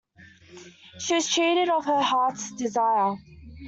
[0.97, 3.17] She was cheated of her heart's desire.